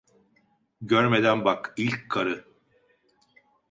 Görmeden 0.81 1.45
bak, 1.45 1.73
ilk 1.77 2.09
karı. 2.09 2.45